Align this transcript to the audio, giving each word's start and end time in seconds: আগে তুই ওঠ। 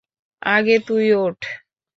আগে 0.41 0.75
তুই 0.87 1.05
ওঠ। 1.17 1.39